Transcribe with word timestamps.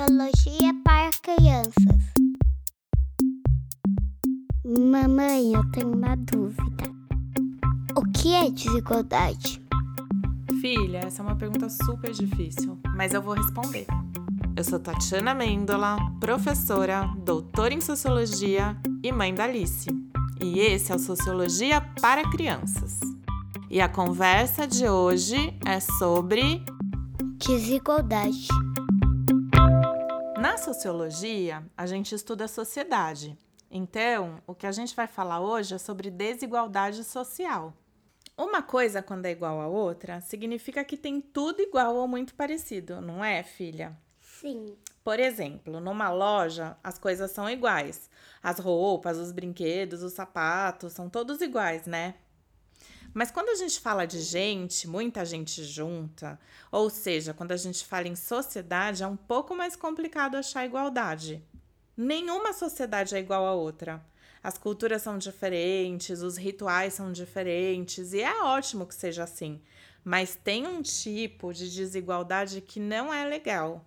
Sociologia 0.00 0.72
para 0.82 1.10
crianças. 1.20 1.74
Mamãe, 4.64 5.52
eu 5.52 5.70
tenho 5.72 5.92
uma 5.92 6.16
dúvida. 6.16 6.84
O 7.94 8.10
que 8.10 8.34
é 8.34 8.48
desigualdade? 8.48 9.62
Filha, 10.58 11.00
essa 11.00 11.20
é 11.20 11.26
uma 11.26 11.36
pergunta 11.36 11.68
super 11.68 12.12
difícil, 12.12 12.78
mas 12.96 13.12
eu 13.12 13.20
vou 13.20 13.34
responder. 13.34 13.86
Eu 14.56 14.64
sou 14.64 14.78
Tatiana 14.78 15.34
Mendola, 15.34 15.98
professora, 16.18 17.04
doutora 17.18 17.74
em 17.74 17.80
sociologia 17.82 18.74
e 19.02 19.12
mãe 19.12 19.34
da 19.34 19.44
Alice. 19.44 19.90
E 20.40 20.60
esse 20.60 20.92
é 20.92 20.94
o 20.94 20.98
Sociologia 20.98 21.82
para 22.00 22.22
Crianças. 22.30 23.00
E 23.68 23.82
a 23.82 23.88
conversa 23.88 24.66
de 24.66 24.88
hoje 24.88 25.54
é 25.66 25.78
sobre 25.78 26.64
Desigualdade. 27.36 28.48
Na 30.60 30.64
sociologia, 30.74 31.64
a 31.74 31.86
gente 31.86 32.14
estuda 32.14 32.44
a 32.44 32.48
sociedade. 32.48 33.34
Então, 33.70 34.42
o 34.46 34.54
que 34.54 34.66
a 34.66 34.72
gente 34.72 34.94
vai 34.94 35.06
falar 35.06 35.40
hoje 35.40 35.74
é 35.74 35.78
sobre 35.78 36.10
desigualdade 36.10 37.02
social. 37.02 37.72
Uma 38.36 38.60
coisa, 38.60 39.00
quando 39.00 39.24
é 39.24 39.30
igual 39.30 39.58
a 39.58 39.66
outra, 39.66 40.20
significa 40.20 40.84
que 40.84 40.98
tem 40.98 41.18
tudo 41.18 41.62
igual 41.62 41.96
ou 41.96 42.06
muito 42.06 42.34
parecido, 42.34 43.00
não 43.00 43.24
é, 43.24 43.42
filha? 43.42 43.96
Sim. 44.20 44.76
Por 45.02 45.18
exemplo, 45.18 45.80
numa 45.80 46.10
loja, 46.10 46.76
as 46.84 46.98
coisas 46.98 47.30
são 47.30 47.48
iguais. 47.48 48.10
As 48.42 48.58
roupas, 48.58 49.16
os 49.16 49.32
brinquedos, 49.32 50.02
os 50.02 50.12
sapatos, 50.12 50.92
são 50.92 51.08
todos 51.08 51.40
iguais, 51.40 51.86
né? 51.86 52.16
Mas 53.12 53.30
quando 53.30 53.48
a 53.48 53.54
gente 53.54 53.80
fala 53.80 54.06
de 54.06 54.20
gente, 54.20 54.86
muita 54.86 55.24
gente 55.24 55.64
junta, 55.64 56.38
ou 56.70 56.88
seja, 56.88 57.34
quando 57.34 57.52
a 57.52 57.56
gente 57.56 57.84
fala 57.84 58.06
em 58.06 58.14
sociedade, 58.14 59.02
é 59.02 59.06
um 59.06 59.16
pouco 59.16 59.54
mais 59.54 59.74
complicado 59.74 60.36
achar 60.36 60.64
igualdade. 60.64 61.42
Nenhuma 61.96 62.52
sociedade 62.52 63.14
é 63.14 63.18
igual 63.18 63.44
a 63.46 63.52
outra. 63.52 64.04
As 64.42 64.56
culturas 64.56 65.02
são 65.02 65.18
diferentes, 65.18 66.22
os 66.22 66.36
rituais 66.36 66.94
são 66.94 67.12
diferentes, 67.12 68.12
e 68.12 68.22
é 68.22 68.42
ótimo 68.42 68.86
que 68.86 68.94
seja 68.94 69.24
assim. 69.24 69.60
Mas 70.02 70.34
tem 70.34 70.66
um 70.66 70.80
tipo 70.80 71.52
de 71.52 71.70
desigualdade 71.70 72.60
que 72.60 72.80
não 72.80 73.12
é 73.12 73.24
legal. 73.26 73.84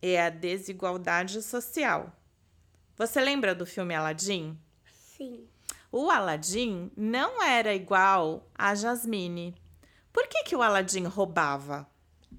É 0.00 0.22
a 0.22 0.30
desigualdade 0.30 1.42
social. 1.42 2.12
Você 2.96 3.20
lembra 3.20 3.54
do 3.54 3.66
filme 3.66 3.94
Aladdin? 3.94 4.56
Sim. 5.16 5.48
O 5.90 6.10
Aladdin 6.10 6.90
não 6.94 7.42
era 7.42 7.74
igual 7.74 8.46
a 8.54 8.74
Jasmine. 8.74 9.54
Por 10.12 10.26
que, 10.28 10.44
que 10.44 10.56
o 10.56 10.62
Aladdin 10.62 11.04
roubava? 11.04 11.88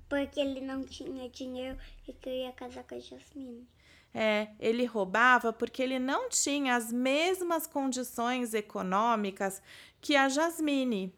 Porque 0.08 0.40
ele 0.40 0.62
não 0.62 0.84
tinha 0.84 1.28
dinheiro 1.30 1.78
e 2.08 2.14
queria 2.14 2.52
casar 2.52 2.84
com 2.84 2.94
a 2.94 3.00
Jasmine. 3.00 3.68
É, 4.14 4.50
ele 4.60 4.86
roubava 4.86 5.52
porque 5.52 5.82
ele 5.82 5.98
não 5.98 6.30
tinha 6.30 6.76
as 6.76 6.92
mesmas 6.92 7.66
condições 7.66 8.54
econômicas 8.54 9.62
que 10.00 10.16
a 10.16 10.30
Jasmine. 10.30 11.14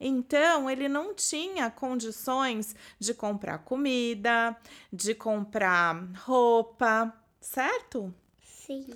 Então, 0.00 0.70
ele 0.70 0.88
não 0.88 1.14
tinha 1.14 1.70
condições 1.70 2.74
de 2.98 3.12
comprar 3.14 3.58
comida, 3.58 4.56
de 4.92 5.14
comprar 5.14 5.94
roupa, 6.24 7.12
certo? 7.40 8.14
Sim. 8.40 8.86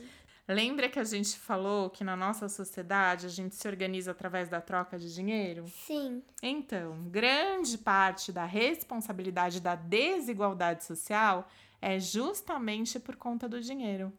Lembra 0.49 0.89
que 0.89 0.99
a 0.99 1.05
gente 1.05 1.39
falou 1.39 1.89
que 1.89 2.03
na 2.03 2.17
nossa 2.17 2.49
sociedade 2.49 3.27
a 3.27 3.29
gente 3.29 3.55
se 3.55 3.69
organiza 3.69 4.11
através 4.11 4.49
da 4.49 4.61
troca 4.61 4.99
de 4.99 5.15
dinheiro? 5.15 5.67
Sim. 5.69 6.23
Então, 6.43 7.09
grande 7.09 7.79
parte 7.79 8.33
da 8.33 8.45
responsabilidade 8.45 9.61
da 9.61 9.77
desigualdade 9.77 10.85
social 10.85 11.49
é 11.81 11.99
justamente 12.01 12.99
por 12.99 13.17
conta 13.17 13.49
do 13.49 13.61
dinheiro. 13.61 14.13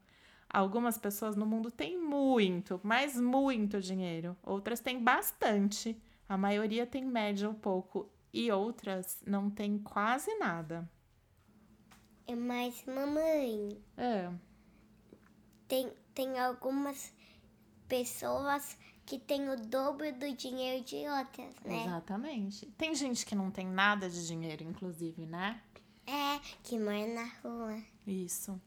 Algumas 0.50 0.98
pessoas 0.98 1.36
no 1.36 1.46
mundo 1.46 1.72
têm 1.72 1.98
muito, 1.98 2.80
mas 2.84 3.20
muito 3.20 3.82
dinheiro. 3.82 4.38
Outras 4.44 4.80
têm 4.80 5.04
bastante. 5.04 6.00
A 6.30 6.38
maioria 6.38 6.86
tem 6.86 7.04
médio 7.04 7.50
ou 7.50 7.56
pouco. 7.56 8.10
E 8.32 8.52
outras 8.52 9.22
não 9.26 9.50
têm 9.50 9.78
quase 9.80 10.34
nada. 10.36 10.90
É 12.28 12.36
mais 12.36 12.84
mamãe. 12.86 13.82
É. 13.98 14.30
Tem, 15.68 15.92
tem 16.14 16.40
algumas 16.40 17.14
pessoas 17.88 18.78
que 19.06 19.20
têm 19.20 19.50
o 19.50 19.58
dobro 19.58 20.12
do 20.14 20.34
dinheiro 20.36 20.84
de 20.84 20.96
outras, 21.08 21.56
né? 21.66 21.86
Exatamente. 21.86 22.66
Tem 22.78 22.96
gente 22.96 23.26
que 23.26 23.36
não 23.36 23.52
tem 23.52 23.68
nada 23.68 24.10
de 24.10 24.26
dinheiro, 24.26 24.64
inclusive, 24.64 25.26
né? 25.26 25.62
É, 26.06 26.40
que 26.64 26.78
mora 26.78 27.08
na 27.08 27.26
rua. 27.42 27.82
Isso. 28.06 28.60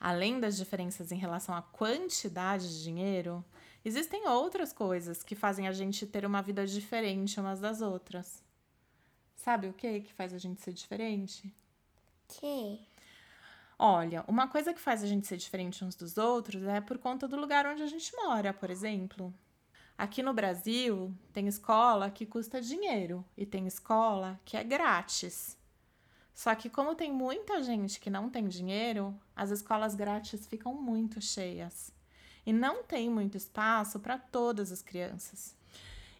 Além 0.00 0.38
das 0.38 0.56
diferenças 0.56 1.10
em 1.12 1.16
relação 1.16 1.54
à 1.54 1.62
quantidade 1.62 2.68
de 2.68 2.82
dinheiro, 2.82 3.44
existem 3.84 4.28
outras 4.28 4.72
coisas 4.72 5.22
que 5.22 5.34
fazem 5.34 5.66
a 5.66 5.72
gente 5.72 6.06
ter 6.06 6.26
uma 6.26 6.42
vida 6.42 6.66
diferente 6.66 7.40
umas 7.40 7.60
das 7.60 7.80
outras. 7.80 8.42
Sabe 9.36 9.68
o 9.68 9.72
que 9.72 10.00
que 10.00 10.12
faz 10.12 10.32
a 10.32 10.38
gente 10.38 10.60
ser 10.60 10.72
diferente? 10.72 11.52
Que? 12.28 12.80
Olha, 13.86 14.24
uma 14.26 14.48
coisa 14.48 14.72
que 14.72 14.80
faz 14.80 15.04
a 15.04 15.06
gente 15.06 15.26
ser 15.26 15.36
diferente 15.36 15.84
uns 15.84 15.94
dos 15.94 16.16
outros 16.16 16.62
é 16.62 16.80
por 16.80 16.96
conta 16.96 17.28
do 17.28 17.36
lugar 17.36 17.66
onde 17.66 17.82
a 17.82 17.86
gente 17.86 18.16
mora, 18.16 18.50
por 18.50 18.70
exemplo. 18.70 19.30
Aqui 19.98 20.22
no 20.22 20.32
Brasil, 20.32 21.14
tem 21.34 21.46
escola 21.48 22.10
que 22.10 22.24
custa 22.24 22.62
dinheiro 22.62 23.22
e 23.36 23.44
tem 23.44 23.66
escola 23.66 24.40
que 24.42 24.56
é 24.56 24.64
grátis. 24.64 25.58
Só 26.32 26.54
que, 26.54 26.70
como 26.70 26.94
tem 26.94 27.12
muita 27.12 27.62
gente 27.62 28.00
que 28.00 28.08
não 28.08 28.30
tem 28.30 28.48
dinheiro, 28.48 29.14
as 29.36 29.50
escolas 29.50 29.94
grátis 29.94 30.46
ficam 30.46 30.72
muito 30.72 31.20
cheias 31.20 31.92
e 32.46 32.54
não 32.54 32.82
tem 32.84 33.10
muito 33.10 33.36
espaço 33.36 34.00
para 34.00 34.16
todas 34.16 34.72
as 34.72 34.80
crianças. 34.80 35.54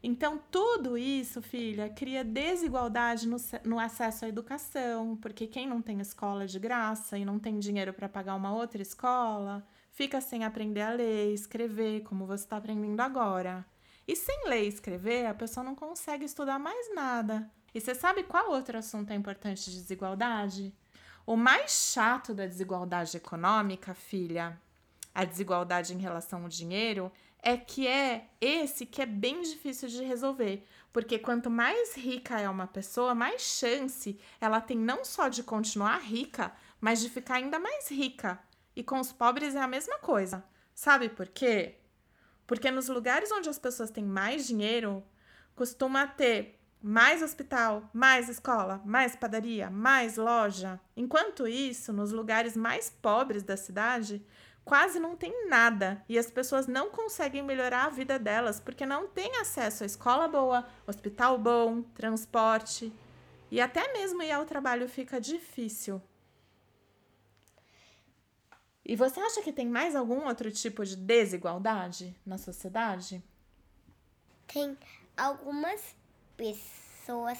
Então, 0.07 0.39
tudo 0.51 0.99
isso, 0.99 1.41
filha, 1.41 1.89
cria 1.89 2.23
desigualdade 2.23 3.27
no, 3.27 3.39
no, 3.65 3.79
acesso 3.79 4.27
à 4.27 4.29
educação, 4.29 5.17
porque 5.17 5.47
quem 5.47 5.67
não 5.67 5.81
tem 5.81 5.99
escola 5.99 6.47
de 6.47 6.59
graça 6.59 7.17
e 7.17 7.25
não 7.25 7.39
tem 7.39 7.59
dinheiro 7.59 7.91
para 7.91 8.07
pagar 8.07 8.35
uma 8.35 8.53
outra 8.53 8.83
escola, 8.83 9.67
fica 9.91 10.21
sem 10.21 10.45
aprender 10.45 10.83
a 10.83 10.91
ler, 10.91 11.33
escrever, 11.33 12.03
como 12.03 12.27
você 12.27 12.45
está 12.45 12.59
aprendendo 12.59 13.01
agora. 13.01 13.65
E 14.07 14.15
sem 14.15 14.47
ler 14.47 14.65
e 14.65 14.69
escrever, 14.69 15.25
a 15.25 15.33
pessoa 15.33 15.65
não 15.65 15.75
consegue 15.75 16.27
estudar 16.27 16.59
mais 16.59 16.95
nada. 16.95 17.51
E 17.75 17.81
você 17.81 17.95
sabe 17.95 18.25
qual 18.25 18.51
outro 18.51 18.77
assunto 18.77 19.11
é 19.11 19.15
importante 19.15 19.71
de 19.71 19.81
desigualdade? 19.81 20.71
O 21.25 21.35
mais 21.35 21.93
chato 21.95 22.35
da 22.35 22.45
desigualdade 22.45 23.17
econômica, 23.17 23.95
filha, 23.95 24.61
a 25.15 25.25
desigualdade 25.25 25.95
em 25.95 25.99
relação 25.99 26.43
ao 26.43 26.49
dinheiro, 26.51 27.11
é 27.45 27.59
que 27.59 27.87
é 27.87 28.31
esse 28.41 28.87
que 28.87 29.03
é 29.03 29.07
bem 29.07 29.43
difícil 29.43 29.87
de 29.89 30.03
resolver. 30.03 30.67
Porque 30.91 31.19
quanto 31.19 31.51
mais 31.51 31.95
rica 31.95 32.41
é 32.41 32.49
uma 32.49 32.67
pessoa, 32.67 33.15
mais 33.15 33.43
chance 33.43 34.19
ela 34.41 34.61
tem 34.61 34.79
não 34.79 35.05
só 35.05 35.29
de 35.29 35.43
continuar 35.43 35.99
rica, 35.99 36.53
mas 36.81 37.01
de 37.01 37.11
ficar 37.11 37.35
ainda 37.35 37.59
mais 37.59 37.91
rica. 37.91 38.41
E 38.75 38.83
com 38.83 38.99
os 38.99 39.13
pobres 39.13 39.55
é 39.55 39.61
a 39.61 39.69
mesma 39.69 39.99
coisa. 39.99 40.43
Sabe 40.75 41.11
por 41.11 41.29
quê? 41.29 41.77
Porque 42.47 42.71
nos 42.71 42.89
lugares 42.89 43.31
onde 43.31 43.49
as 43.49 43.59
pessoas 43.59 43.91
têm 43.91 44.05
mais 44.05 44.47
dinheiro, 44.47 45.05
costuma 45.55 46.07
ter 46.07 46.59
mais 46.83 47.23
hospital, 47.23 47.89
mais 47.93 48.29
escola, 48.29 48.81
mais 48.85 49.15
padaria, 49.17 49.71
mais 49.71 50.17
loja. 50.17 50.81
Enquanto 50.97 51.47
isso, 51.47 51.93
nos 51.93 52.11
lugares 52.13 52.57
mais 52.57 52.91
pobres 52.91 53.43
da 53.43 53.57
cidade, 53.57 54.25
quase 54.65 54.99
não 54.99 55.15
tem 55.15 55.49
nada 55.49 56.03
e 56.09 56.19
as 56.19 56.31
pessoas 56.31 56.67
não 56.67 56.91
conseguem 56.91 57.43
melhorar 57.43 57.85
a 57.85 57.91
vida 57.91 58.19
delas 58.19 58.59
porque 58.59 58.87
não 58.87 59.07
têm 59.07 59.37
acesso 59.37 59.83
a 59.83 59.87
escola 59.87 60.27
boa, 60.27 60.67
hospital 60.87 61.39
bom, 61.39 61.83
transporte 61.95 62.93
e 63.51 63.61
até 63.61 63.93
mesmo 63.93 64.23
ir 64.23 64.33
ao 64.33 64.47
trabalho 64.47 64.89
fica 64.89 65.21
difícil. 65.21 66.01
E 68.85 68.97
você 68.97 69.19
acha 69.21 69.43
que 69.43 69.53
tem 69.53 69.67
mais 69.67 69.97
algum 69.97 70.27
outro 70.27 70.51
tipo 70.51 70.85
de 70.85 70.97
desigualdade 70.97 72.15
na 72.25 72.37
sociedade? 72.37 73.23
Tem 74.47 74.77
algumas 75.17 75.97
pessoas 76.37 77.39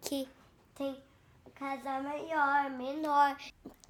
que 0.00 0.26
têm 0.74 1.02
casa 1.54 2.00
maior, 2.00 2.70
menor. 2.70 3.36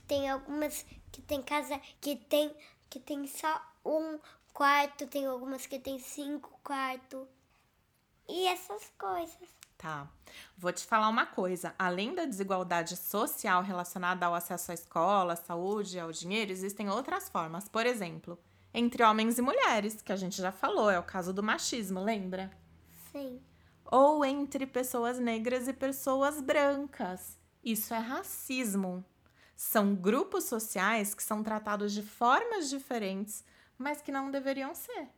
Tem 0.08 0.28
algumas 0.28 0.84
que 1.10 1.22
tem 1.22 1.42
casa 1.42 1.80
que 2.00 2.16
tem 2.16 2.54
que 2.88 2.98
tem 2.98 3.26
só 3.26 3.62
um 3.84 4.18
quarto, 4.52 5.06
tem 5.06 5.26
algumas 5.26 5.66
que 5.66 5.78
tem 5.78 5.98
cinco 5.98 6.58
quartos. 6.62 7.26
E 8.28 8.46
essas 8.46 8.92
coisas. 8.98 9.48
Tá. 9.76 10.08
Vou 10.58 10.72
te 10.72 10.84
falar 10.84 11.08
uma 11.08 11.24
coisa. 11.24 11.74
Além 11.78 12.14
da 12.14 12.24
desigualdade 12.24 12.96
social 12.96 13.62
relacionada 13.62 14.26
ao 14.26 14.34
acesso 14.34 14.70
à 14.70 14.74
escola, 14.74 15.32
à 15.32 15.36
saúde, 15.36 15.98
ao 15.98 16.12
dinheiro, 16.12 16.52
existem 16.52 16.90
outras 16.90 17.28
formas. 17.28 17.68
Por 17.68 17.86
exemplo, 17.86 18.38
entre 18.74 19.02
homens 19.02 19.38
e 19.38 19.42
mulheres, 19.42 20.02
que 20.02 20.12
a 20.12 20.16
gente 20.16 20.36
já 20.36 20.52
falou, 20.52 20.90
é 20.90 20.98
o 20.98 21.02
caso 21.02 21.32
do 21.32 21.42
machismo, 21.42 22.04
lembra? 22.04 22.50
Sim. 23.10 23.40
Ou 23.84 24.24
entre 24.24 24.66
pessoas 24.66 25.18
negras 25.18 25.66
e 25.66 25.72
pessoas 25.72 26.40
brancas. 26.40 27.38
Isso 27.64 27.92
é 27.94 27.98
racismo. 27.98 29.04
São 29.62 29.94
grupos 29.94 30.44
sociais 30.44 31.14
que 31.14 31.22
são 31.22 31.42
tratados 31.42 31.92
de 31.92 32.02
formas 32.02 32.70
diferentes, 32.70 33.44
mas 33.76 34.00
que 34.00 34.10
não 34.10 34.30
deveriam 34.30 34.74
ser. 34.74 35.10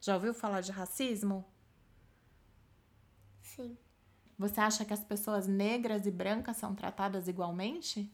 Já 0.00 0.14
ouviu 0.14 0.32
falar 0.32 0.60
de 0.60 0.70
racismo? 0.70 1.44
Sim. 3.42 3.76
Você 4.38 4.60
acha 4.60 4.84
que 4.84 4.92
as 4.92 5.02
pessoas 5.02 5.48
negras 5.48 6.06
e 6.06 6.12
brancas 6.12 6.58
são 6.58 6.76
tratadas 6.76 7.26
igualmente? 7.26 8.08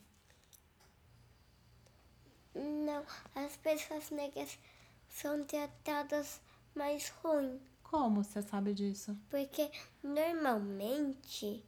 Não, 2.55 3.05
as 3.35 3.59
pessoas 3.59 4.09
negras 4.11 4.59
são 5.07 5.45
tratadas 5.45 6.41
mais 6.75 7.11
ruim. 7.23 7.61
Como 7.83 8.25
você 8.25 8.41
sabe 8.41 8.73
disso? 8.73 9.15
Porque 9.29 9.71
normalmente 10.03 11.63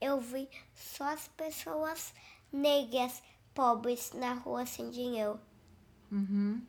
eu 0.00 0.20
vi 0.20 0.48
só 0.74 1.04
as 1.04 1.28
pessoas 1.28 2.14
negras 2.56 3.22
pobres 3.54 4.12
na 4.14 4.34
rua 4.34 4.66
sem 4.66 4.90
dinheiro. 4.90 5.38
Uhum. 6.10 6.62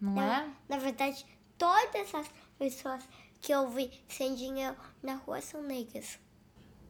Não, 0.00 0.12
Não, 0.12 0.22
é? 0.22 0.48
Na 0.68 0.78
verdade, 0.78 1.24
todas 1.56 2.14
as 2.14 2.30
pessoas 2.58 3.02
que 3.40 3.52
eu 3.52 3.68
vi 3.68 3.90
sem 4.08 4.34
dinheiro 4.34 4.76
na 5.02 5.14
rua 5.14 5.40
são 5.40 5.62
negras. 5.62 6.18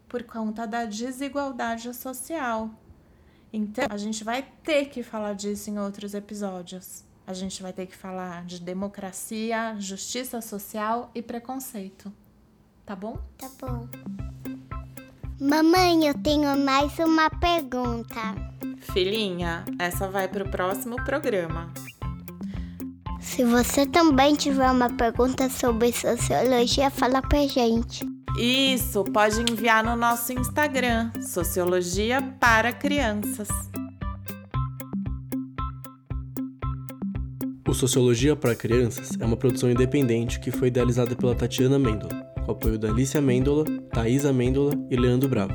Por 0.08 0.22
conta 0.22 0.66
da 0.66 0.84
desigualdade 0.84 1.92
social. 1.92 2.70
Então, 3.52 3.86
a 3.90 3.96
gente 3.96 4.22
vai 4.24 4.42
ter 4.62 4.86
que 4.86 5.02
falar 5.02 5.34
disso 5.34 5.70
em 5.70 5.78
outros 5.78 6.14
episódios. 6.14 7.04
A 7.26 7.32
gente 7.32 7.60
vai 7.62 7.72
ter 7.72 7.86
que 7.86 7.96
falar 7.96 8.44
de 8.44 8.60
democracia, 8.60 9.74
justiça 9.78 10.40
social 10.40 11.10
e 11.14 11.22
preconceito. 11.22 12.12
Tá 12.84 12.94
bom? 12.94 13.18
Tá 13.36 13.50
bom. 13.60 13.88
Mamãe, 15.38 16.06
eu 16.06 16.14
tenho 16.14 16.56
mais 16.56 16.98
uma 16.98 17.28
pergunta. 17.28 18.34
Filhinha, 18.80 19.66
essa 19.78 20.08
vai 20.08 20.26
para 20.26 20.44
o 20.44 20.48
próximo 20.48 20.96
programa. 21.04 21.70
Se 23.20 23.44
você 23.44 23.84
também 23.84 24.34
tiver 24.34 24.70
uma 24.70 24.88
pergunta 24.88 25.50
sobre 25.50 25.92
sociologia, 25.92 26.90
fala 26.90 27.20
pra 27.20 27.46
gente. 27.46 28.02
Isso, 28.38 29.04
pode 29.04 29.40
enviar 29.42 29.84
no 29.84 29.94
nosso 29.94 30.32
Instagram, 30.32 31.10
Sociologia 31.20 32.22
para 32.40 32.72
Crianças. 32.72 33.48
O 37.68 37.74
Sociologia 37.74 38.34
para 38.34 38.54
Crianças 38.54 39.10
é 39.20 39.24
uma 39.26 39.36
produção 39.36 39.70
independente 39.70 40.40
que 40.40 40.50
foi 40.50 40.68
idealizada 40.68 41.14
pela 41.14 41.34
Tatiana 41.34 41.78
Mendola, 41.78 42.26
com 42.46 42.52
apoio 42.52 42.78
da 42.78 42.88
Alicia 42.88 43.20
Mendola, 43.20 43.64
Thaisa 43.92 44.32
Mendola 44.32 44.72
e 44.88 44.96
Leandro 44.96 45.28
Bravo, 45.28 45.52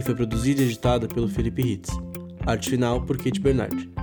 e 0.00 0.02
foi 0.02 0.14
produzida 0.14 0.62
e 0.62 0.64
editada 0.64 1.06
pelo 1.06 1.28
Felipe 1.28 1.62
Ritz. 1.62 1.90
Arte 2.46 2.70
final 2.70 3.02
por 3.02 3.18
Kate 3.18 3.40
Bernardi. 3.40 3.93